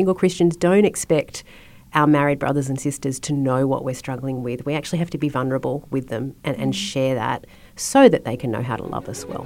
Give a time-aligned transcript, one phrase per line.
[0.00, 1.44] single Christians don't expect
[1.92, 4.64] our married brothers and sisters to know what we're struggling with.
[4.64, 6.74] We actually have to be vulnerable with them and, and mm.
[6.74, 9.44] share that so that they can know how to love us well.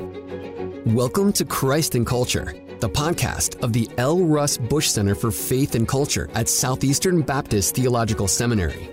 [0.87, 4.21] Welcome to Christ and Culture, the podcast of the L.
[4.21, 8.89] Russ Bush Center for Faith and Culture at Southeastern Baptist Theological Seminary.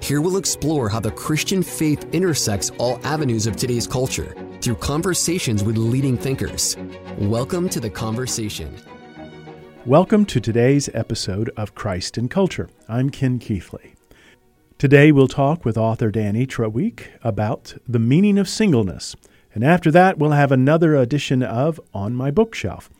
[0.00, 5.62] Here we'll explore how the Christian faith intersects all avenues of today's culture through conversations
[5.62, 6.74] with leading thinkers.
[7.18, 8.74] Welcome to the conversation.
[9.86, 12.70] Welcome to today's episode of Christ and Culture.
[12.88, 13.94] I'm Ken Keathley.
[14.78, 19.16] Today we'll talk with author Dani Treweek about the meaning of singleness.
[19.52, 22.90] And after that, we'll have another edition of On My Bookshelf.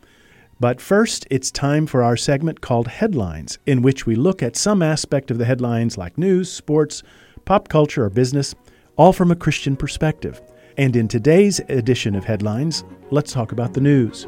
[0.59, 4.83] But first, it's time for our segment called Headlines, in which we look at some
[4.83, 7.05] aspect of the headlines like news, sports,
[7.45, 8.57] pop culture, or business,
[8.97, 10.43] all from a Christian perspective.
[10.77, 14.27] And in today's edition of Headlines, let's talk about the news.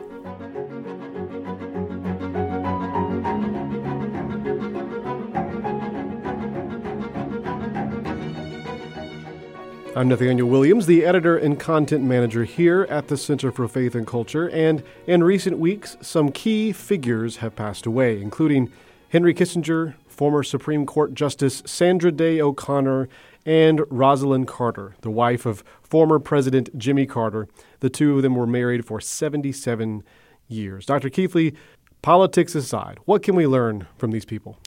[9.97, 14.05] I'm Nathaniel Williams, the editor and content manager here at the Center for Faith and
[14.05, 18.73] Culture, and in recent weeks, some key figures have passed away, including
[19.11, 23.09] Henry Kissinger, former Supreme Court Justice Sandra Day O'Connor,
[23.47, 27.47] and Rosalynn Carter, the wife of former President Jimmy Carter.
[27.79, 30.03] The two of them were married for 77
[30.49, 30.87] years.
[30.87, 31.09] Dr.
[31.09, 31.55] Keathley,
[32.03, 34.59] politics aside, what can we learn from these people?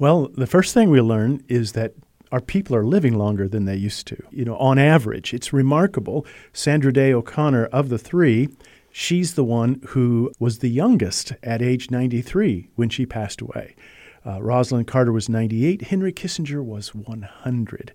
[0.00, 1.94] Well, the first thing we learn is that
[2.32, 4.16] our people are living longer than they used to.
[4.30, 6.26] You know, on average, it's remarkable.
[6.52, 8.48] Sandra Day O'Connor, of the three,
[8.90, 13.76] she's the one who was the youngest at age 93 when she passed away.
[14.24, 15.82] Uh, Rosalynn Carter was 98.
[15.82, 17.92] Henry Kissinger was 100.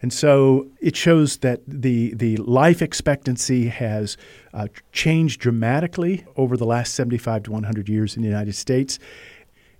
[0.00, 4.16] And so it shows that the, the life expectancy has
[4.52, 8.98] uh, changed dramatically over the last 75 to 100 years in the United States.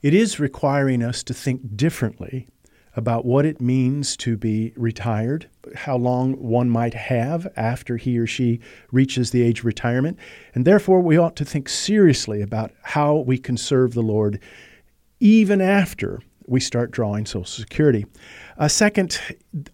[0.02, 2.48] It is requiring us to think differently
[2.96, 8.26] about what it means to be retired, how long one might have after he or
[8.26, 8.60] she
[8.92, 10.18] reaches the age of retirement,
[10.54, 14.40] and therefore we ought to think seriously about how we can serve the Lord
[15.20, 18.04] even after we start drawing Social Security.
[18.58, 19.18] Uh, second,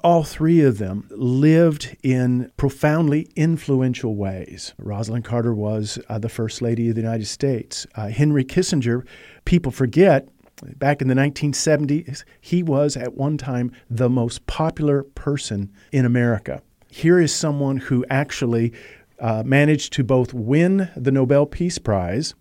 [0.05, 4.73] all three of them lived in profoundly influential ways.
[4.81, 7.87] Rosalynn Carter was uh, the First Lady of the United States.
[7.97, 9.05] Uh, Henry Kissinger,
[9.45, 10.29] people forget,
[10.63, 16.63] Back in the 1970s, he was at one time the most popular person in America.
[16.89, 18.73] Here is someone who actually
[19.19, 22.35] uh, managed to both win the Nobel Peace Prize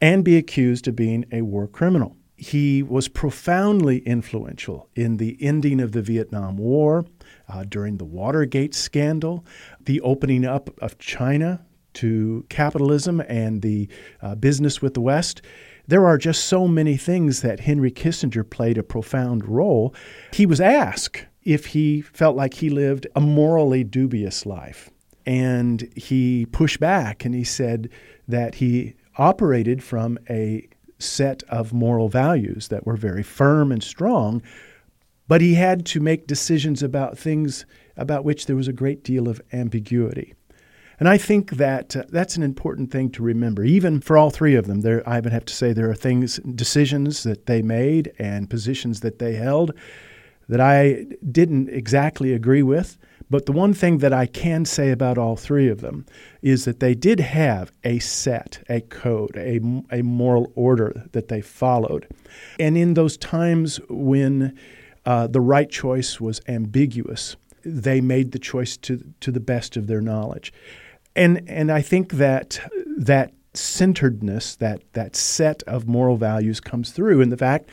[0.00, 2.16] and be accused of being a war criminal.
[2.36, 7.06] He was profoundly influential in the ending of the Vietnam War,
[7.48, 9.44] uh, during the Watergate scandal,
[9.80, 13.88] the opening up of China to capitalism and the
[14.20, 15.42] uh, business with the West.
[15.86, 19.94] There are just so many things that Henry Kissinger played a profound role.
[20.32, 24.90] He was asked if he felt like he lived a morally dubious life.
[25.26, 27.88] And he pushed back and he said
[28.28, 34.42] that he operated from a set of moral values that were very firm and strong,
[35.28, 37.66] but he had to make decisions about things
[37.96, 40.34] about which there was a great deal of ambiguity.
[41.02, 44.54] And I think that uh, that's an important thing to remember, even for all three
[44.54, 44.82] of them.
[44.82, 49.00] There, I would have to say there are things, decisions that they made and positions
[49.00, 49.72] that they held
[50.48, 52.98] that I didn't exactly agree with.
[53.28, 56.06] But the one thing that I can say about all three of them
[56.40, 59.58] is that they did have a set, a code, a,
[59.90, 62.06] a moral order that they followed.
[62.60, 64.56] And in those times when
[65.04, 69.88] uh, the right choice was ambiguous, they made the choice to, to the best of
[69.88, 70.52] their knowledge.
[71.14, 72.60] And and I think that
[72.98, 77.68] that centeredness, that that set of moral values comes through in the fact,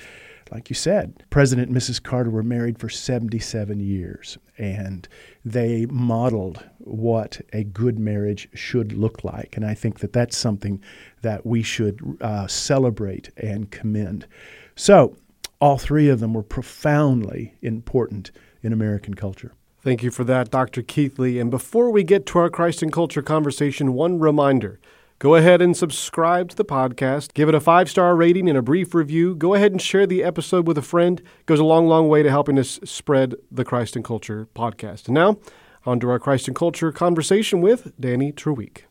[0.52, 2.02] like you said, President and Mrs.
[2.02, 5.08] Carter were married for 77 years, and
[5.46, 9.56] they modeled what a good marriage should look like.
[9.56, 10.82] And I think that that's something
[11.22, 14.28] that we should uh, celebrate and commend.
[14.76, 15.16] So,
[15.62, 18.32] all three of them were profoundly important
[18.64, 19.54] in American culture.
[19.82, 20.82] Thank you for that, Dr.
[20.82, 21.40] Keathley.
[21.40, 24.80] And before we get to our Christ and Culture conversation, one reminder.
[25.20, 27.34] Go ahead and subscribe to the podcast.
[27.34, 29.36] Give it a five star rating and a brief review.
[29.36, 31.20] Go ahead and share the episode with a friend.
[31.20, 35.08] It goes a long, long way to helping us spread the Christ and Culture podcast.
[35.08, 35.38] And now,
[35.86, 38.84] on to our Christ and Culture conversation with Dani Treweek.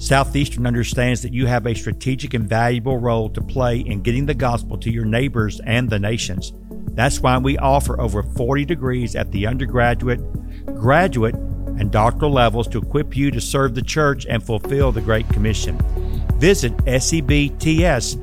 [0.00, 4.32] Southeastern understands that you have a strategic and valuable role to play in getting the
[4.32, 6.54] gospel to your neighbors and the nations.
[6.94, 10.22] That's why we offer over 40 degrees at the undergraduate,
[10.64, 15.28] graduate, and doctoral levels to equip you to serve the church and fulfill the Great
[15.28, 15.78] Commission.
[16.38, 18.20] Visit sebts.edu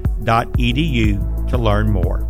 [1.47, 2.21] to learn more.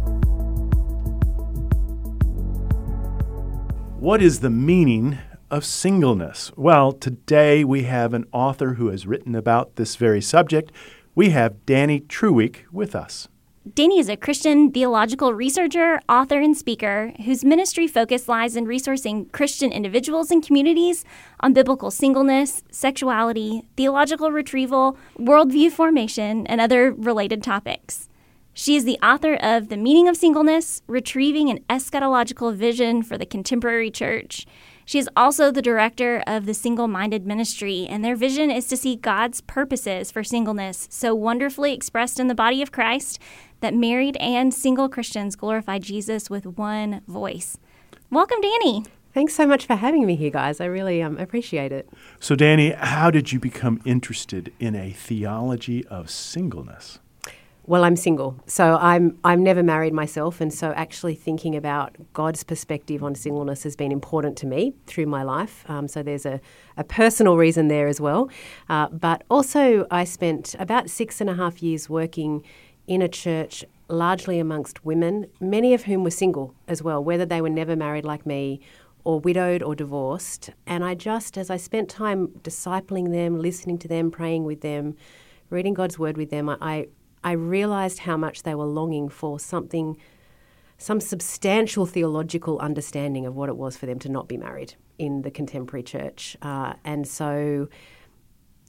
[3.97, 5.17] What is the meaning
[5.49, 6.51] of singleness?
[6.55, 10.71] Well, today we have an author who has written about this very subject.
[11.15, 13.27] We have Dani Treweek with us.
[13.73, 19.29] Dani is a Christian theological researcher, author, and speaker whose ministry focus lies in resourcing
[19.33, 21.03] Christian individuals and communities
[21.41, 28.07] on biblical singleness, sexuality, theological retrieval, worldview formation, and other related topics.
[28.53, 33.25] She is the author of The Meaning of Singleness Retrieving an Eschatological Vision for the
[33.25, 34.45] Contemporary Church.
[34.87, 38.77] She is also the director of the Single Minded Ministry, and their vision is to
[38.77, 43.19] see God's purposes for singleness so wonderfully expressed in the body of Christ
[43.59, 47.57] that married and single Christians glorify Jesus with one voice.
[48.09, 48.87] Welcome, Dani.
[49.13, 50.61] Thanks so much for having me here, guys.
[50.61, 51.89] I really um, appreciate it.
[52.21, 56.99] So, Dani, how did you become interested in a theology of singleness?
[57.69, 62.41] Well, I'm single, so I'm I'm never married myself, and so actually thinking about God's
[62.45, 65.65] perspective on singleness has been important to me through my life.
[65.69, 66.39] Um, so there's a,
[66.77, 68.29] a personal reason there as well,
[68.69, 72.41] uh, but also I spent about six and a half years working
[72.87, 77.41] in a church largely amongst women, many of whom were single as well, whether they
[77.41, 78.61] were never married like me
[79.03, 80.51] or widowed or divorced.
[80.65, 84.95] And I just, as I spent time discipling them, listening to them, praying with them,
[85.49, 86.87] reading God's word with them, I,
[87.23, 89.97] I realized how much they were longing for something,
[90.77, 95.21] some substantial theological understanding of what it was for them to not be married in
[95.21, 96.37] the contemporary church.
[96.41, 97.67] Uh, and so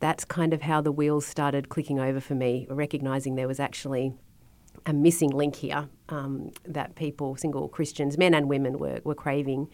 [0.01, 4.13] that's kind of how the wheels started clicking over for me, recognizing there was actually
[4.87, 9.69] a missing link here um, that people, single Christians, men and women, were, were craving.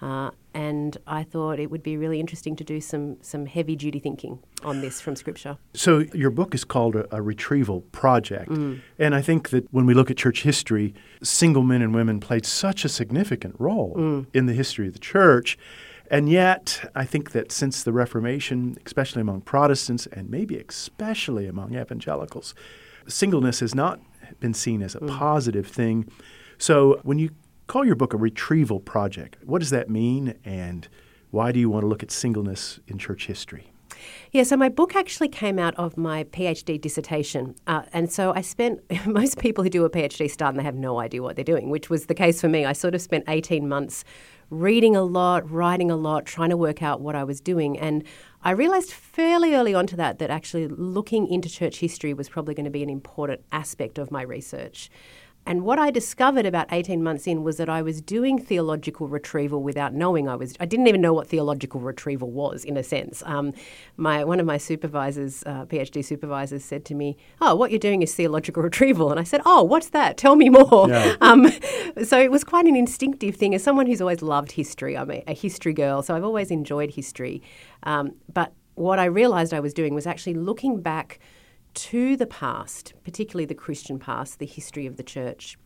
[0.00, 3.98] Uh, and I thought it would be really interesting to do some some heavy duty
[3.98, 5.58] thinking on this from Scripture.
[5.74, 8.80] So your book is called a, a retrieval project, mm.
[8.98, 12.46] and I think that when we look at church history, single men and women played
[12.46, 14.26] such a significant role mm.
[14.32, 15.58] in the history of the church.
[16.10, 21.74] And yet, I think that since the Reformation, especially among Protestants and maybe especially among
[21.74, 22.54] evangelicals,
[23.06, 24.00] singleness has not
[24.40, 25.18] been seen as a mm.
[25.18, 26.10] positive thing.
[26.56, 27.30] So, when you
[27.68, 30.88] call your book a retrieval project, what does that mean, and
[31.30, 33.72] why do you want to look at singleness in church history?
[34.32, 37.54] Yeah, so my book actually came out of my PhD dissertation.
[37.66, 40.74] Uh, and so I spent, most people who do a PhD start and they have
[40.74, 42.64] no idea what they're doing, which was the case for me.
[42.64, 44.04] I sort of spent 18 months
[44.50, 47.78] reading a lot, writing a lot, trying to work out what I was doing.
[47.78, 48.02] And
[48.42, 52.54] I realized fairly early on to that that actually looking into church history was probably
[52.54, 54.90] going to be an important aspect of my research.
[55.48, 59.62] And what I discovered about 18 months in was that I was doing theological retrieval
[59.62, 60.54] without knowing I was.
[60.60, 63.22] I didn't even know what theological retrieval was, in a sense.
[63.24, 63.54] Um,
[63.96, 68.02] my one of my supervisors, uh, PhD supervisors, said to me, "Oh, what you're doing
[68.02, 70.18] is theological retrieval," and I said, "Oh, what's that?
[70.18, 71.16] Tell me more." Yeah.
[71.28, 71.50] Um,
[72.04, 73.54] so it was quite an instinctive thing.
[73.54, 76.90] As someone who's always loved history, I'm a, a history girl, so I've always enjoyed
[76.90, 77.42] history.
[77.82, 81.18] Um, but what I realised I was doing was actually looking back
[81.78, 85.56] to the past, particularly the Christian past, the history of the church,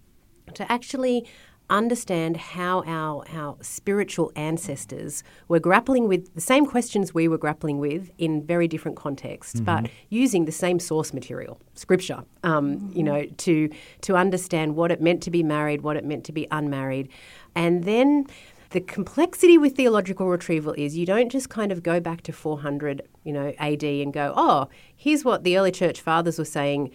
[0.52, 1.26] to actually
[1.70, 7.78] understand how our, our spiritual ancestors were grappling with the same questions we were grappling
[7.78, 9.84] with in very different contexts, mm-hmm.
[9.84, 12.98] but using the same source material, scripture, um, mm-hmm.
[12.98, 13.70] you know, to,
[14.02, 17.08] to understand what it meant to be married, what it meant to be unmarried.
[17.54, 18.26] And then
[18.72, 23.02] the complexity with theological retrieval is you don't just kind of go back to 400,
[23.24, 26.90] you know, AD and go, oh, here's what the early church fathers were saying.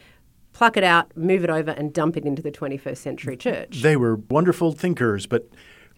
[0.54, 3.82] Pluck it out, move it over, and dump it into the 21st century church.
[3.82, 5.48] They were wonderful thinkers, but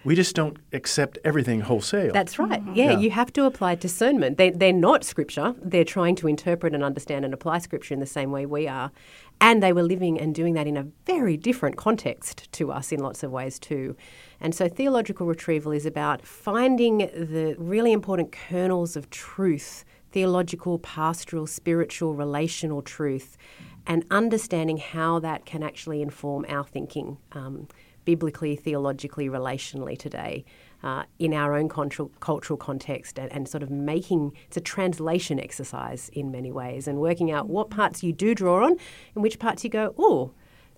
[0.03, 2.13] we just don't accept everything wholesale.
[2.13, 2.62] That's right.
[2.74, 4.38] Yeah, yeah, you have to apply discernment.
[4.38, 5.56] They, they're not scripture.
[5.62, 8.91] They're trying to interpret and understand and apply scripture in the same way we are.
[9.41, 13.00] And they were living and doing that in a very different context to us in
[13.00, 13.96] lots of ways, too.
[14.41, 21.46] And so, theological retrieval is about finding the really important kernels of truth theological, pastoral,
[21.46, 23.38] spiritual, relational truth
[23.89, 27.68] and understanding how that can actually inform our thinking um,
[28.10, 30.44] biblically, theologically, relationally today.
[30.82, 35.38] Uh, in our own cultural, cultural context and, and, sort of making it's a translation
[35.38, 38.78] exercise in many ways and working out what parts you do draw on
[39.13, 40.32] and which parts you go, oh,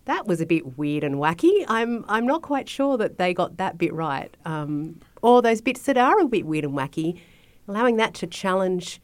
[0.06, 1.66] that was a bit weird and wacky.
[1.68, 4.36] I'm I'm not quite sure that they got that bit right.
[4.44, 7.20] Um, or those bits that are a bit weird and wacky,
[7.68, 9.00] allowing that to challenge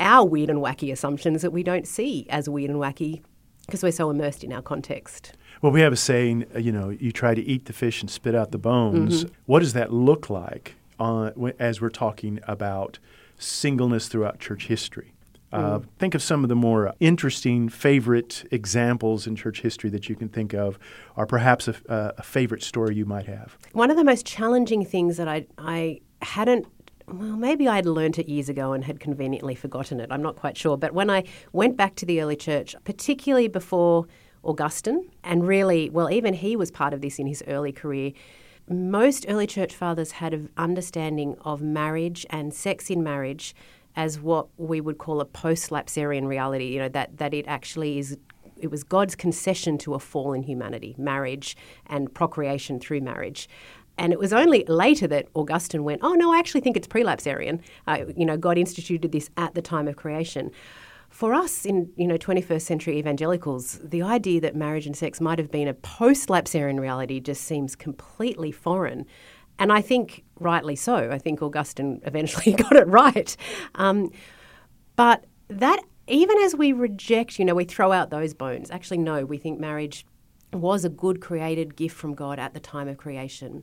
[0.00, 3.22] our weird and wacky assumptions that we don't see as weird and wacky
[3.66, 5.34] because we're so immersed in our context.
[5.66, 8.08] Well, we have a saying, uh, you know, you try to eat the fish and
[8.08, 9.24] spit out the bones.
[9.24, 9.34] Mm-hmm.
[9.46, 10.76] What does that look like?
[11.00, 12.98] uh, as we're talking about
[13.36, 15.12] singleness throughout church history.
[15.52, 15.84] Uh, mm.
[15.98, 20.28] Think of some of the more interesting favorite examples in church history that you can
[20.28, 20.78] think of,
[21.16, 23.56] or perhaps a, a favorite story you might have.
[23.72, 26.66] One of the most challenging things that I, I hadn't
[27.08, 30.08] well, maybe I'd learned it years ago and had conveniently forgotten it.
[30.10, 30.76] I'm not quite sure.
[30.76, 34.06] But when I went back to the early church, particularly before
[34.46, 38.12] Augustine, and really, well, even he was part of this in his early career,
[38.68, 43.54] most early church fathers had an understanding of marriage and sex in marriage
[43.94, 46.66] as what we would call a post-lapsarian reality.
[46.66, 48.18] You know that that it actually is.
[48.58, 53.48] It was God's concession to a fallen humanity, marriage and procreation through marriage.
[53.98, 57.60] And it was only later that Augustine went, oh, no, I actually think it's prelapsarian.
[57.86, 60.50] Uh, you know, God instituted this at the time of creation.
[61.08, 65.38] For us in, you know, 21st century evangelicals, the idea that marriage and sex might
[65.38, 69.06] have been a post-lapsarian reality just seems completely foreign.
[69.58, 71.10] And I think rightly so.
[71.10, 73.34] I think Augustine eventually got it right.
[73.76, 74.10] Um,
[74.96, 79.24] but that, even as we reject, you know, we throw out those bones, actually, no,
[79.24, 80.04] we think marriage
[80.52, 83.62] was a good created gift from God at the time of creation.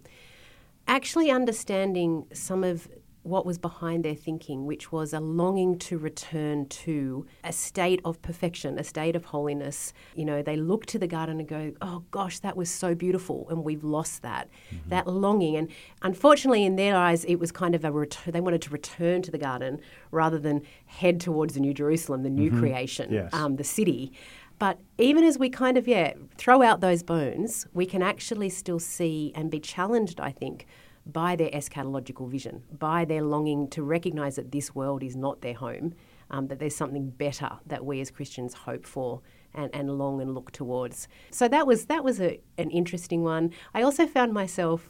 [0.88, 2.88] Actually, understanding some of
[3.24, 8.22] what was behind their thinking, which was a longing to return to a state of
[8.22, 9.94] perfection, a state of holiness.
[10.16, 13.48] You know, they look to the garden and go, oh gosh, that was so beautiful,
[13.50, 14.90] and we've lost that, mm-hmm.
[14.90, 15.56] that longing.
[15.56, 15.70] And
[16.02, 19.32] unfortunately, in their eyes, it was kind of a return, they wanted to return to
[19.32, 19.80] the garden
[20.12, 22.60] rather than head towards the New Jerusalem, the new mm-hmm.
[22.60, 23.34] creation, yes.
[23.34, 24.12] um, the city.
[24.60, 28.80] But even as we kind of, yeah, throw out those bones, we can actually still
[28.80, 30.68] see and be challenged, I think,
[31.06, 35.54] by their eschatological vision, by their longing to recognize that this world is not their
[35.54, 35.94] home,
[36.32, 39.22] um, that there's something better that we as Christians hope for
[39.54, 41.08] and, and long and look towards.
[41.32, 43.52] So that was that was a, an interesting one.
[43.74, 44.90] I also found myself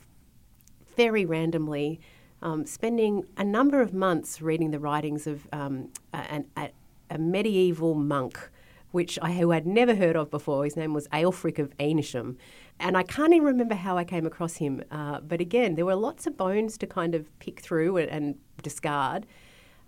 [0.95, 1.99] very randomly
[2.41, 6.69] um, spending a number of months reading the writings of um, a, a,
[7.09, 8.51] a medieval monk
[8.93, 10.63] which I had never heard of before.
[10.63, 12.37] His name was Aelfric of Eynsham,
[12.79, 14.83] and I can't even remember how I came across him.
[14.91, 18.35] Uh, but again, there were lots of bones to kind of pick through and, and
[18.61, 19.25] discard.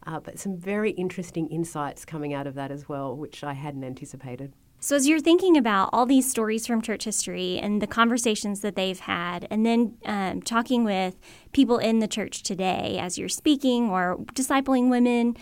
[0.07, 3.83] Uh, but some very interesting insights coming out of that as well, which I hadn't
[3.83, 4.53] anticipated.
[4.79, 8.75] So, as you're thinking about all these stories from church history and the conversations that
[8.75, 11.15] they've had, and then um, talking with
[11.53, 15.37] people in the church today as you're speaking or discipling women,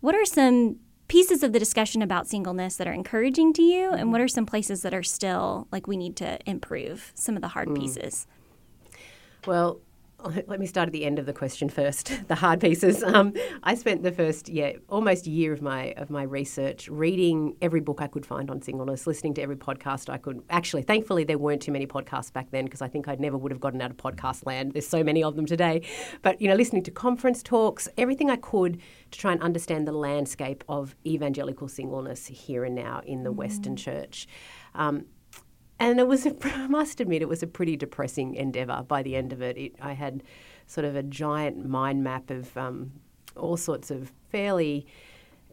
[0.00, 4.12] what are some pieces of the discussion about singleness that are encouraging to you, and
[4.12, 7.48] what are some places that are still like we need to improve some of the
[7.48, 7.78] hard mm.
[7.78, 8.26] pieces?
[9.46, 9.80] Well,
[10.46, 12.12] let me start at the end of the question first.
[12.28, 13.02] The hard pieces.
[13.02, 13.32] Um,
[13.62, 18.02] I spent the first yeah almost year of my of my research reading every book
[18.02, 20.42] I could find on singleness, listening to every podcast I could.
[20.50, 23.50] Actually, thankfully there weren't too many podcasts back then because I think I never would
[23.50, 24.72] have gotten out of podcast land.
[24.72, 25.82] There's so many of them today.
[26.22, 29.92] But you know, listening to conference talks, everything I could to try and understand the
[29.92, 33.36] landscape of evangelical singleness here and now in the mm.
[33.36, 34.26] Western Church.
[34.74, 35.06] Um,
[35.80, 38.84] and it was, a, I must admit, it was a pretty depressing endeavour.
[38.86, 40.22] By the end of it, it I had
[40.66, 42.92] sort of a giant mind map of um,
[43.36, 44.86] all sorts of fairly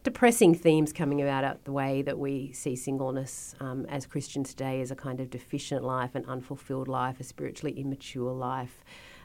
[0.02, 4.80] depressing themes coming about out the way that we see singleness um, as Christians today
[4.80, 8.84] as a kind of deficient life, an unfulfilled life, a spiritually immature life,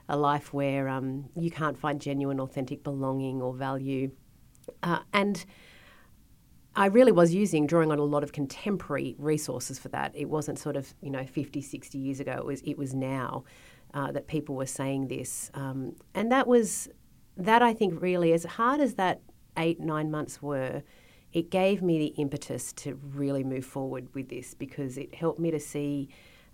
[0.10, 4.10] a life where um, you can't find genuine, authentic belonging or value.
[4.82, 5.46] Uh, and
[6.76, 10.14] I really was using, drawing on a lot of contemporary resources for that.
[10.16, 12.34] It wasn't sort of, you know, 50, 60 years ago.
[12.34, 13.44] It was, it was now
[13.94, 15.52] uh, that people were saying this.
[15.54, 16.88] Um, and that was,
[17.36, 19.22] that I think really, as hard as that
[19.58, 20.82] eight, nine months were,
[21.34, 25.52] it gave me the impetus to really move forward with this because it helped me
[25.52, 26.10] to see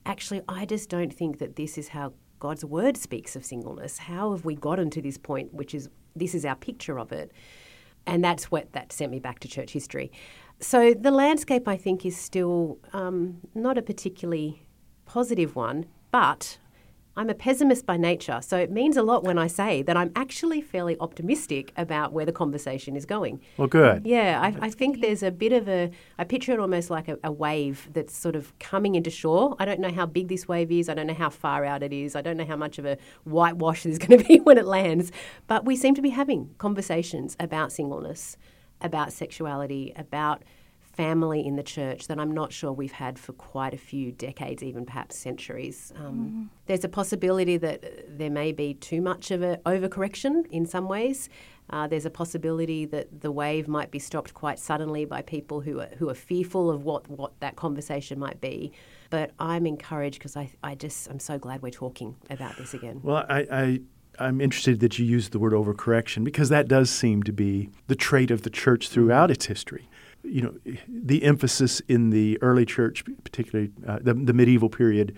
[0.08, 3.98] actually, I just don't think that this is how God's word speaks of singleness.
[3.98, 7.32] How have we gotten to this point, which is this is our picture of it?
[8.08, 10.12] And that's what that sent me back to church history.
[10.60, 14.64] So the landscape, I think, is still um, not a particularly
[15.06, 16.58] positive one, but
[17.18, 20.12] I'm a pessimist by nature, so it means a lot when I say that I'm
[20.16, 23.42] actually fairly optimistic about where the conversation is going.
[23.58, 24.06] Well, good.
[24.06, 27.18] Yeah, I, I think there's a bit of a, I picture it almost like a,
[27.24, 29.56] a, wave that's sort of coming into shore.
[29.58, 31.92] I don't know how big this wave is, I don't know how far out it
[31.92, 34.66] is, I don't know how much of a whitewash there's going to be when it
[34.66, 35.12] lands,
[35.48, 38.38] but we seem to be having conversations about singleness,
[38.80, 40.44] about sexuality, about
[40.98, 44.64] family in the church that I'm not sure we've had for quite a few decades,
[44.64, 45.94] even perhaps centuries.
[45.96, 46.60] Um, mm.
[46.66, 51.30] There's a possibility that there may be too much of an overcorrection in some ways.
[51.70, 55.80] Uh, there's a possibility that the wave might be stopped quite suddenly by people who
[55.80, 58.72] are, who are fearful of what, what that conversation might be.
[59.12, 63.02] But I'm encouraged because I, I just I'm so glad we're talking about this again.
[63.04, 63.80] Well, I, I
[64.20, 67.96] I'm interested that you use the word overcorrection because that does seem to be the
[67.96, 69.88] trait of the church throughout its history.
[70.30, 75.16] You know, the emphasis in the early church, particularly uh, the, the medieval period,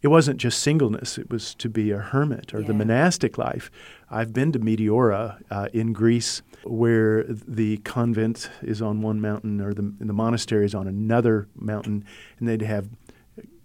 [0.00, 2.68] it wasn't just singleness, it was to be a hermit or yeah.
[2.68, 3.70] the monastic life.
[4.10, 9.74] I've been to Meteora uh, in Greece, where the convent is on one mountain or
[9.74, 12.04] the, the monastery is on another mountain,
[12.38, 12.88] and they'd have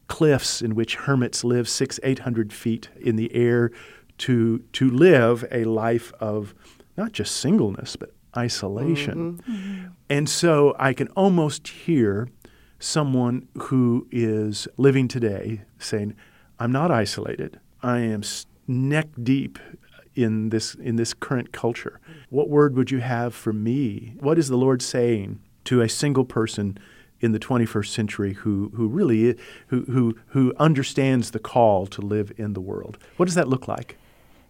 [0.08, 3.72] cliffs in which hermits live six, eight hundred feet in the air
[4.18, 6.54] to, to live a life of
[6.98, 9.42] not just singleness, but isolation.
[9.48, 9.88] Mm-hmm.
[10.10, 12.28] And so I can almost hear
[12.80, 16.16] someone who is living today saying,
[16.60, 17.60] I'm not isolated.
[17.82, 18.24] I am
[18.68, 19.60] neck deep
[20.16, 22.00] in this in this current culture.
[22.30, 24.16] What word would you have for me?
[24.20, 26.78] What is the Lord saying to a single person
[27.20, 29.36] in the 21st century who who really
[29.68, 32.98] who who who understands the call to live in the world?
[33.18, 33.98] What does that look like?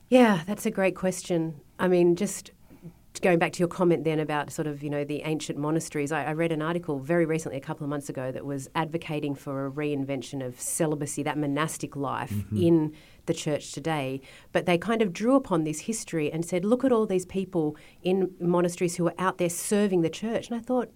[0.09, 1.59] Yeah, that's a great question.
[1.79, 2.51] I mean, just
[3.21, 6.25] going back to your comment then about sort of you know the ancient monasteries, I,
[6.25, 9.67] I, read an article very recently, a couple of months ago, that was advocating for
[9.67, 12.57] a reinvention of celibacy, that monastic life mm-hmm.
[12.57, 12.93] in
[13.25, 14.21] the church today.
[14.51, 17.77] But they kind of drew upon this history and said, look at all these people
[18.01, 20.49] in monasteries who are out there serving the church.
[20.49, 20.91] And I thought,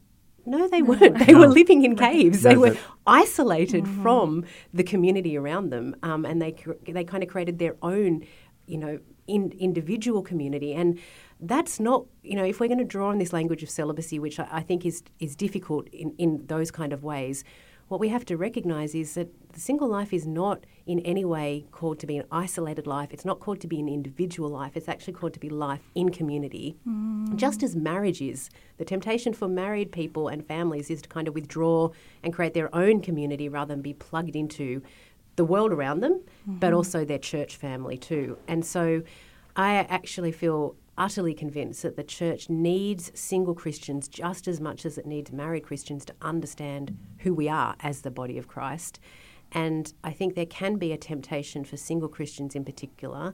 [0.45, 0.91] no, they no.
[0.91, 1.19] weren't.
[1.25, 1.39] They no.
[1.39, 2.43] were living in caves.
[2.43, 4.01] No, they were isolated mm-hmm.
[4.01, 6.55] from the community around them, um, and they
[6.87, 8.25] they kind of created their own,
[8.65, 10.73] you know, in, individual community.
[10.73, 10.99] And
[11.39, 14.39] that's not, you know, if we're going to draw on this language of celibacy, which
[14.39, 17.43] I, I think is, is difficult in, in those kind of ways,
[17.87, 21.65] what we have to recognize is that the single life is not in any way
[21.71, 23.09] called to be an isolated life.
[23.11, 24.75] It's not called to be an individual life.
[24.75, 26.75] It's actually called to be life in community.
[26.87, 27.35] Mm.
[27.37, 28.49] Just as marriage is.
[28.77, 31.89] The temptation for married people and families is to kind of withdraw
[32.23, 34.81] and create their own community rather than be plugged into
[35.37, 36.59] the world around them, mm-hmm.
[36.59, 38.37] but also their church family too.
[38.47, 39.03] And so
[39.55, 44.97] I actually feel utterly convinced that the church needs single Christians just as much as
[44.97, 48.99] it needs married Christians to understand who we are as the body of Christ.
[49.51, 53.33] And I think there can be a temptation for single Christians in particular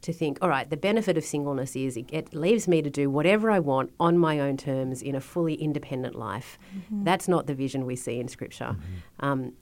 [0.00, 3.08] to think, all right, the benefit of singleness is it, it leaves me to do
[3.08, 6.58] whatever I want on my own terms in a fully independent life.
[6.76, 7.04] Mm-hmm.
[7.04, 8.76] That's not the vision we see in Scripture.
[8.76, 9.26] Mm-hmm.
[9.26, 9.52] Um,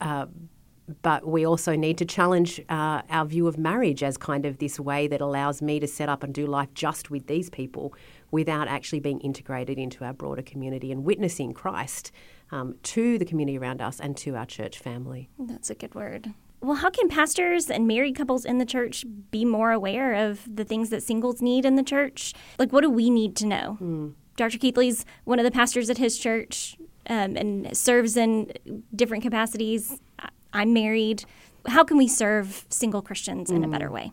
[0.00, 0.26] uh,
[1.02, 4.80] but we also need to challenge uh, our view of marriage as kind of this
[4.80, 7.92] way that allows me to set up and do life just with these people
[8.30, 12.12] without actually being integrated into our broader community and witnessing Christ
[12.50, 15.28] um, to the community around us and to our church family.
[15.38, 16.32] That's a good word.
[16.60, 20.64] Well, how can pastors and married couples in the church be more aware of the
[20.64, 22.34] things that singles need in the church?
[22.58, 23.78] Like, what do we need to know?
[23.80, 24.14] Mm.
[24.36, 24.58] Dr.
[24.58, 26.76] Keathley's one of the pastors at his church
[27.08, 28.52] um, and serves in
[28.94, 30.00] different capacities.
[30.52, 31.24] I'm married.
[31.66, 33.66] How can we serve single Christians in mm.
[33.66, 34.12] a better way?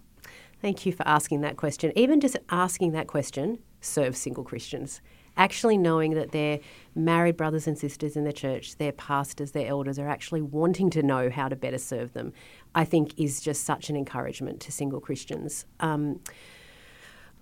[0.62, 1.91] Thank you for asking that question.
[1.95, 5.02] Even just asking that question serves single Christians.
[5.38, 6.60] Actually knowing that their
[6.95, 11.04] married brothers and sisters in the church, their pastors, their elders are actually wanting to
[11.04, 12.32] know how to better serve them,
[12.74, 15.65] I think is just such an encouragement to single Christians.
[15.82, 16.21] Um,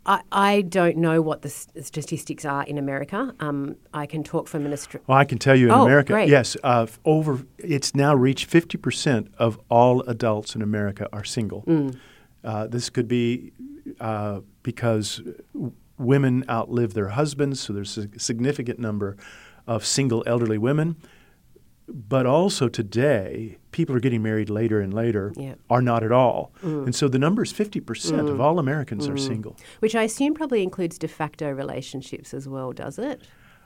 [0.05, 3.33] I, I don't know what the statistics are in America.
[3.39, 5.05] Um, I can talk an Australian.
[5.07, 6.29] Well, I can tell you in oh, America, great.
[6.29, 11.63] yes, uh, over it's now reached fifty percent of all adults in America are single.
[11.63, 11.97] Mm.
[12.43, 13.53] Uh, this could be
[14.01, 15.21] uh, because
[15.97, 19.15] women outlive their husbands, so there's a significant number
[19.65, 20.97] of single elderly women
[21.87, 25.55] but also today, people are getting married later and later, yeah.
[25.69, 26.51] are not at all.
[26.63, 26.85] Mm.
[26.85, 28.29] And so the number is 50% mm.
[28.29, 29.13] of all Americans mm.
[29.13, 29.57] are single.
[29.79, 33.21] Which I assume probably includes de facto relationships as well, does it?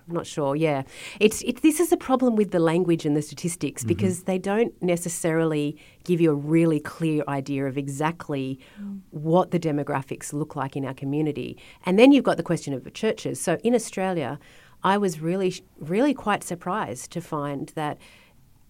[0.08, 0.56] I'm not sure.
[0.56, 0.84] Yeah,
[1.19, 3.89] it's it, this is a problem with the language and the statistics mm-hmm.
[3.89, 9.01] because they don't necessarily give you a really clear idea of exactly mm.
[9.10, 11.58] what the demographics look like in our community.
[11.86, 13.41] And then you've got the question of the churches.
[13.41, 14.39] So in Australia,
[14.84, 17.98] I was really, really quite surprised to find that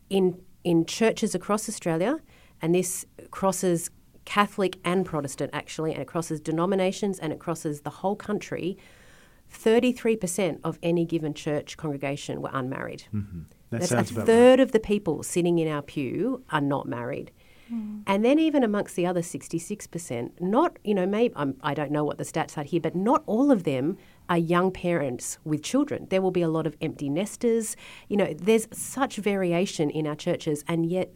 [0.09, 2.19] in in churches across Australia,
[2.61, 3.89] and this crosses
[4.25, 8.77] Catholic and Protestant actually, and it crosses denominations and it crosses the whole country.
[9.49, 13.05] 33% of any given church congregation were unmarried.
[13.13, 13.43] Mm-hmm.
[13.69, 14.59] That That's a third right.
[14.59, 17.31] of the people sitting in our pew are not married.
[17.71, 18.03] Mm.
[18.07, 21.91] And then even amongst the other 66%, not, you know, maybe, I'm, I do not
[21.91, 23.97] know what the stats are here, but not all of them
[24.29, 26.07] are young parents with children.
[26.09, 27.75] There will be a lot of empty nesters.
[28.09, 31.13] You know, there's such variation in our churches, and yet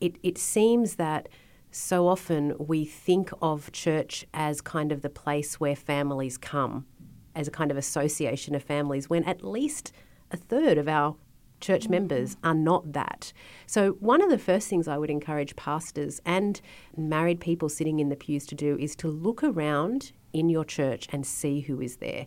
[0.00, 1.28] it, it seems that
[1.70, 6.86] so often we think of church as kind of the place where families come,
[7.34, 9.92] as a kind of association of families, when at least
[10.30, 11.16] a third of our
[11.60, 11.92] church mm-hmm.
[11.92, 13.32] members are not that.
[13.66, 16.60] So, one of the first things I would encourage pastors and
[16.96, 21.08] married people sitting in the pews to do is to look around in your church
[21.10, 22.26] and see who is there.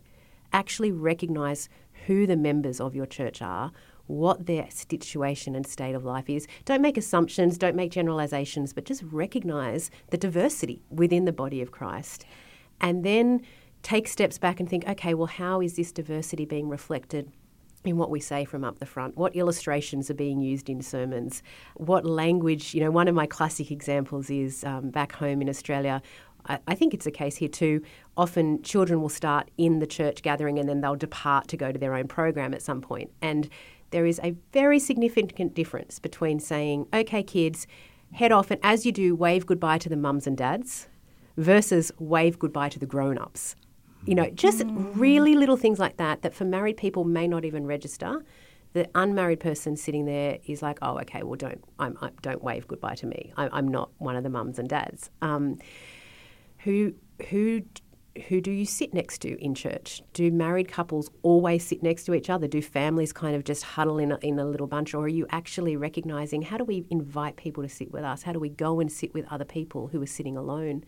[0.53, 1.69] Actually recognize
[2.07, 3.71] who the members of your church are,
[4.07, 6.47] what their situation and state of life is.
[6.65, 11.71] Don't make assumptions, don't make generalizations, but just recognize the diversity within the body of
[11.71, 12.25] Christ.
[12.81, 13.41] And then
[13.83, 17.31] take steps back and think, okay, well, how is this diversity being reflected
[17.83, 21.41] in what we say from up the front, what illustrations are being used in sermons,
[21.75, 22.75] what language.
[22.75, 26.01] You know, one of my classic examples is um, back home in Australia.
[26.45, 27.81] I, think it's a case here too.
[28.17, 31.79] Often children will start in the church gathering and then they'll depart to go to
[31.79, 33.11] their own program at some point.
[33.21, 33.49] And
[33.91, 37.67] there is a very significant difference between saying, okay, kids,
[38.13, 40.87] head off, and as you do, wave goodbye to the mums and dads
[41.37, 43.55] versus wave goodbye to the grown ups.
[44.05, 47.67] You know, just really little things like that that for married people may not even
[47.67, 48.23] register.
[48.73, 52.67] The unmarried person sitting there is like, oh, okay, well, don't I'm, I, don't wave
[52.67, 53.33] goodbye to me.
[53.37, 55.09] I, I'm not one of the mums and dads.
[55.21, 55.59] Um,
[56.63, 56.93] who
[57.29, 57.61] who
[58.27, 60.01] who do you sit next to in church?
[60.13, 62.45] Do married couples always sit next to each other?
[62.45, 64.93] Do families kind of just huddle in a, in a little bunch?
[64.93, 68.23] Or are you actually recognizing how do we invite people to sit with us?
[68.23, 70.83] How do we go and sit with other people who are sitting alone?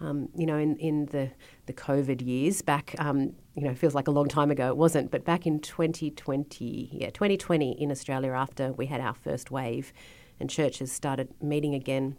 [0.00, 1.30] Um, you know, in, in the,
[1.66, 4.68] the COVID years back, um, you know, feels like a long time ago.
[4.68, 9.52] It wasn't, but back in 2020, yeah, 2020 in Australia, after we had our first
[9.52, 9.92] wave
[10.38, 12.16] and churches started meeting again,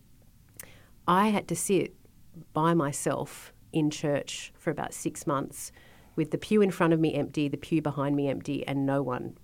[1.05, 1.93] I had to sit
[2.54, 5.71] by myself in church for about six months
[6.15, 9.02] with the pew in front of me empty, the pew behind me empty, and no
[9.02, 9.38] one.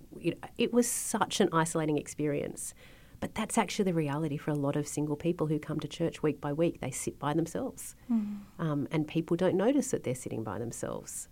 [0.58, 2.74] It was such an isolating experience.
[3.20, 6.22] But that's actually the reality for a lot of single people who come to church
[6.22, 6.80] week by week.
[6.80, 8.40] They sit by themselves, mm.
[8.58, 11.28] um, and people don't notice that they're sitting by themselves.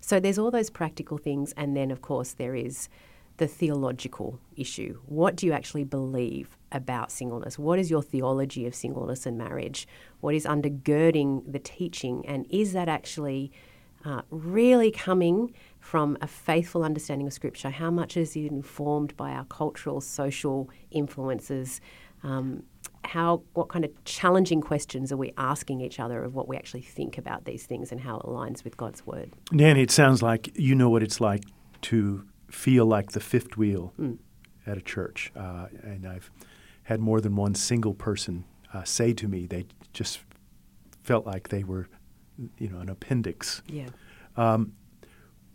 [0.00, 2.88] So there's all those practical things, and then of course there is
[3.42, 5.00] the theological issue.
[5.06, 7.58] What do you actually believe about singleness?
[7.58, 9.88] What is your theology of singleness and marriage?
[10.20, 13.50] What is undergirding the teaching, and is that actually
[14.04, 17.70] uh, really coming from a faithful understanding of Scripture?
[17.70, 21.80] How much is it informed by our cultural, social influences?
[22.22, 22.62] Um,
[23.04, 26.82] how, what kind of challenging questions are we asking each other of what we actually
[26.82, 29.32] think about these things and how it aligns with God's Word?
[29.50, 31.42] Dani, it sounds like you know what it's like
[31.90, 34.18] to feel like the fifth wheel mm.
[34.66, 35.32] at a church.
[35.34, 36.30] Uh, and I've
[36.84, 40.20] had more than one single person uh, say to me they just
[41.02, 41.88] felt like they were,
[42.58, 43.62] you know, an appendix.
[43.66, 43.88] Yeah.
[44.36, 44.72] Um,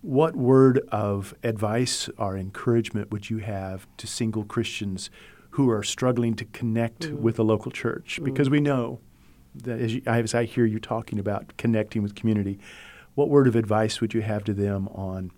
[0.02, 5.10] what word of advice or encouragement would you have to single Christians
[5.52, 7.20] who are struggling to connect mm.
[7.20, 8.20] with a local church?
[8.22, 8.26] Mm.
[8.26, 9.00] Because we know
[9.56, 12.60] that as, you, as I hear you talking about connecting with community,
[13.16, 15.32] what word of advice would you have to them on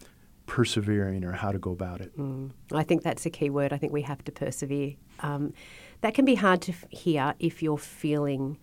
[0.49, 2.17] persevering or how to go about it?
[2.17, 2.51] Mm.
[2.73, 3.71] I think that's a key word.
[3.71, 4.95] I think we have to persevere.
[5.21, 5.53] Um,
[6.01, 8.57] that can be hard to f- hear if you're feeling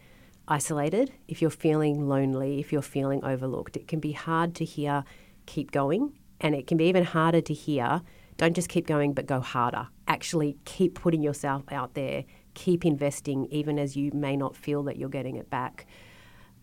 [0.48, 3.76] isolated, if you're feeling lonely, if you're feeling overlooked.
[3.76, 5.04] It can be hard to hear
[5.46, 6.18] keep going.
[6.40, 8.02] And it can be even harder to hear
[8.36, 9.88] don't just keep going, but go harder.
[10.08, 14.98] Actually, keep putting yourself out there, keep investing, even as you may not feel that
[14.98, 15.86] you're getting it back.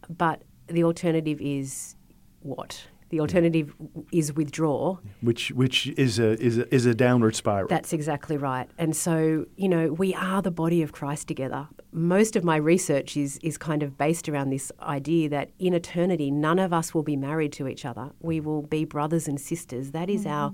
[0.07, 1.95] But the alternative is
[2.41, 2.88] what?
[3.13, 3.76] The alternative
[4.12, 7.67] is withdraw, which which is a is a, is a downward spiral.
[7.67, 8.67] That's exactly right.
[8.80, 11.67] And so you know we are the body of Christ together.
[11.91, 16.32] Most of my research is is kind of based around this idea that in eternity
[16.32, 18.10] none of us will be married to each other.
[18.19, 19.91] We will be brothers and sisters.
[19.91, 20.34] That is mm-hmm.
[20.34, 20.54] our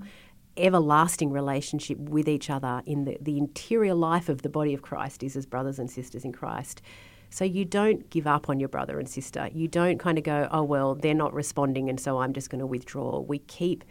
[0.58, 5.22] everlasting relationship with each other in the, the interior life of the body of Christ
[5.22, 6.82] is as brothers and sisters in Christ.
[7.30, 9.48] So you don't give up on your brother and sister.
[9.52, 12.58] You don't kind of go, oh, well, they're not responding, and so I'm just going
[12.58, 13.20] to withdraw.
[13.20, 13.84] We keep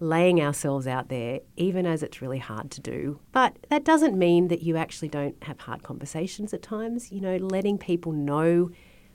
[0.00, 3.20] laying ourselves out there, even as it's really hard to do.
[3.32, 7.10] But that doesn't mean that you actually don't have hard conversations at times.
[7.10, 8.70] You know, letting people know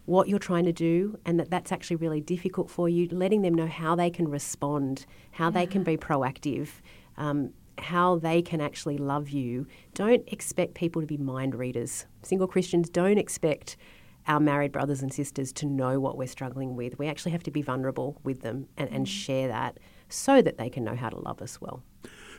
[0.06, 3.54] what you're trying to do and that that's actually really difficult for you, letting them
[3.54, 6.70] know how they can respond, how they can be proactive.
[7.16, 9.68] Um, how they can actually love you.
[9.94, 12.06] Don't expect people to be mind readers.
[12.24, 13.78] Single Christians don't expect
[14.28, 17.00] our married brothers and sisters to know what we're struggling with.
[17.00, 19.10] We actually have to be vulnerable with them and, and mm.
[19.10, 21.84] share that so that they can know how to love us well.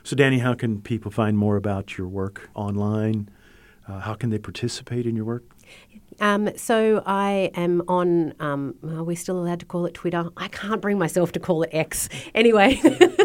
[0.03, 3.29] So, Dani, how can people find more about your work online?
[3.87, 5.43] Uh, how can they participate in your work?
[6.19, 8.33] Um, so I am on.
[8.39, 10.29] Um, are we still allowed to call it Twitter?
[10.37, 12.09] I can't bring myself to call it X.
[12.35, 12.75] Anyway,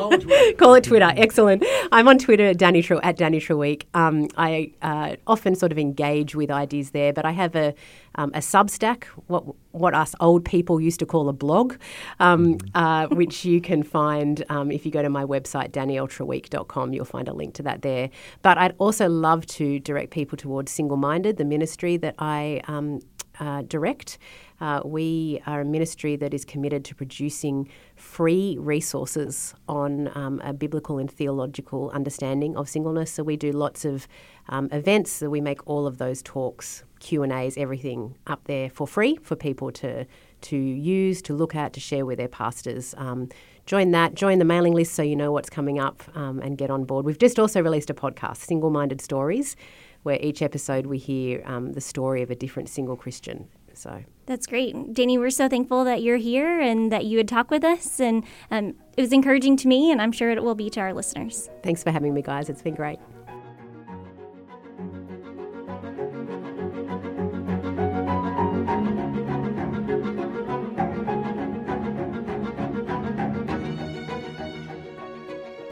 [0.59, 1.13] call, it Twitter.
[1.17, 1.65] Excellent.
[1.93, 3.85] I'm on Twitter Dani Tre- at Dani Treweek.
[3.95, 7.75] Um, I uh, often sort of engage with ideas there, but I have a
[8.17, 9.05] um, a Substack.
[9.29, 11.75] What what us old people used to call a blog,
[12.19, 16.95] um, uh, which you can find um, if you go to my website, danielletreweek.com.
[16.95, 18.09] You'll find a link to that there.
[18.43, 23.01] But I'd also love to direct people towards Single Minded, the ministry that I um,
[23.41, 24.19] uh, direct.
[24.61, 30.53] Uh, we are a ministry that is committed to producing free resources on um, a
[30.53, 33.13] biblical and theological understanding of singleness.
[33.13, 34.09] So we do lots of
[34.49, 35.13] um, events.
[35.13, 39.19] So we make all of those talks, Q and A's, everything up there for free
[39.23, 40.07] for people to
[40.43, 42.95] to use, to look at, to share with their pastors.
[42.99, 43.29] Um,
[43.65, 46.71] join that, join the mailing list so you know what's coming up um, and get
[46.71, 47.05] on board.
[47.05, 49.57] We've just also released a podcast, Single Minded Stories,
[50.07, 53.49] where each episode we hear um, the story of a different single Christian.
[53.75, 55.19] So that's great, Dani.
[55.19, 58.75] We're so thankful that you're here and that you would talk with us, and um,
[58.97, 61.51] it was encouraging to me, and I'm sure it will be to our listeners.
[61.65, 62.49] Thanks for having me, guys.
[62.49, 63.01] It's been great.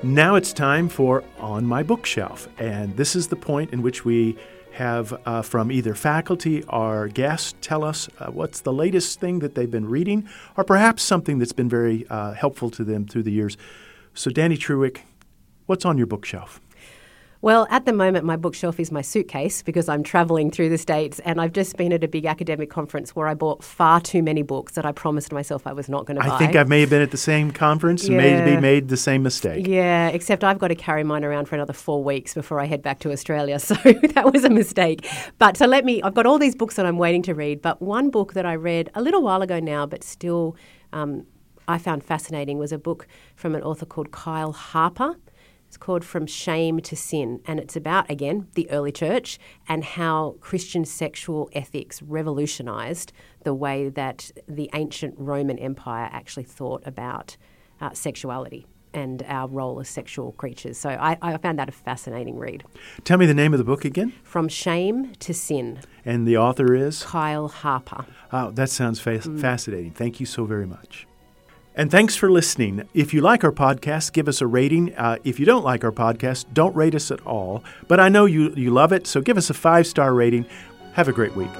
[0.02, 2.48] Now it's time for On My Bookshelf.
[2.58, 4.36] And this is the point in which we
[4.72, 9.54] have uh, from either faculty or guests tell us uh, what's the latest thing that
[9.54, 13.30] they've been reading, or perhaps something that's been very uh, helpful to them through the
[13.30, 13.56] years.
[14.14, 15.02] So, Dani Treweek,
[15.66, 16.60] what's on your bookshelf?
[17.44, 21.18] Well, at the moment, my bookshelf is my suitcase because I'm traveling through the States
[21.26, 24.40] and I've just been at a big academic conference where I bought far too many
[24.40, 26.36] books that I promised myself I was not going to buy.
[26.36, 29.22] I think I may have been at the same conference and maybe made the same
[29.22, 29.66] mistake.
[29.66, 32.80] Yeah, except I've got to carry mine around for another four weeks before I head
[32.80, 33.58] back to Australia.
[33.64, 35.06] So that was a mistake.
[35.38, 37.82] But so let me, I've got all these books that I'm waiting to read, but
[37.82, 40.56] one book that I read a little while ago now, but still
[40.94, 41.26] um,
[41.68, 45.16] I found fascinating was a book from an author called Kyle Harper.
[45.74, 50.36] It's called From Shame to Sin, and it's about, again, the early church and how
[50.38, 57.36] Christian sexual ethics revolutionized the way that the ancient Roman Empire actually thought about
[57.80, 60.78] uh, sexuality and our role as sexual creatures.
[60.78, 62.62] So I, I, found that a fascinating read.
[63.02, 64.12] Tell me the name of the book again.
[64.22, 65.80] From Shame to Sin.
[66.04, 67.02] And the author is?
[67.02, 68.06] Kyle Harper.
[68.32, 69.40] Oh, that sounds fa- mm.
[69.40, 69.90] fascinating.
[69.90, 71.08] Thank you so very much.
[71.76, 72.88] And thanks for listening.
[72.94, 74.94] If you like our podcast, give us a rating.
[74.94, 77.64] Uh, if you don't like our podcast, don't rate us at all.
[77.88, 80.46] But I know you, you love it, so give us a five star rating.
[80.92, 81.50] Have a great week.